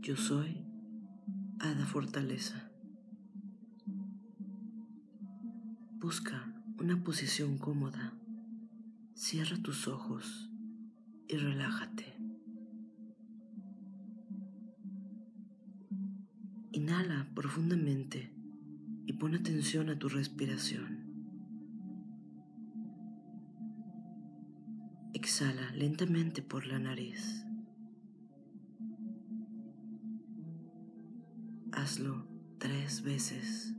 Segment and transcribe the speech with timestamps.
[0.00, 0.64] Yo soy
[1.58, 2.70] Hada Fortaleza.
[5.98, 8.14] Busca una posición cómoda.
[9.14, 10.50] Cierra tus ojos
[11.26, 12.16] y relájate.
[16.70, 18.32] Inhala profundamente
[19.04, 21.08] y pon atención a tu respiración.
[25.12, 27.47] Exhala lentamente por la nariz.
[31.72, 32.26] Hazlo
[32.58, 33.74] tres veces.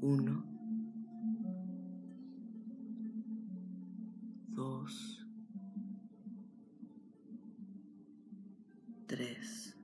[0.00, 0.44] Uno,
[4.48, 5.26] dos,
[9.06, 9.76] tres.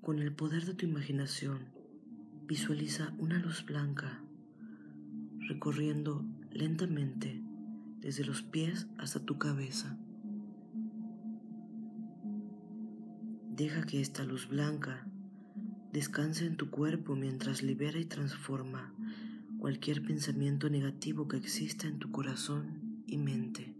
[0.00, 1.72] Con el poder de tu imaginación,
[2.46, 4.22] visualiza una luz blanca
[5.40, 7.42] recorriendo lentamente
[8.04, 9.96] desde los pies hasta tu cabeza.
[13.50, 15.06] Deja que esta luz blanca
[15.90, 18.92] descanse en tu cuerpo mientras libera y transforma
[19.58, 23.74] cualquier pensamiento negativo que exista en tu corazón y mente.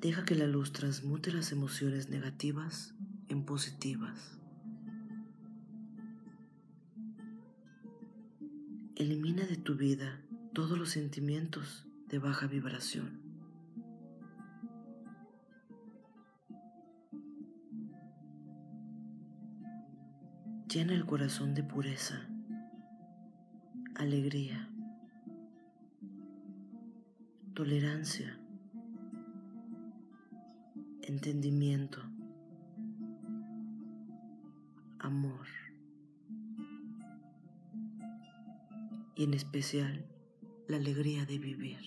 [0.00, 2.96] Deja que la luz transmute las emociones negativas
[3.28, 4.40] en positivas.
[8.96, 10.20] Elimina de tu vida
[10.52, 13.20] todos los sentimientos de baja vibración.
[20.68, 22.28] Llena el corazón de pureza,
[23.96, 24.70] alegría,
[27.54, 28.38] tolerancia,
[31.02, 32.00] entendimiento,
[39.16, 40.04] y en especial
[40.68, 41.78] la alegría de vivir.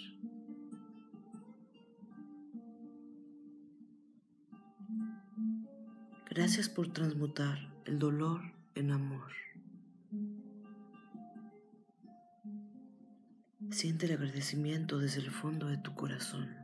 [6.29, 8.41] Gracias por transmutar el dolor
[8.75, 9.31] en amor.
[13.71, 16.55] Siente el agradecimiento desde el fondo de tu corazón.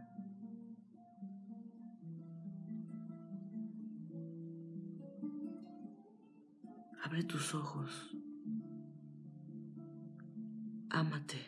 [7.04, 8.16] Abre tus ojos.
[10.94, 11.42] Ámate.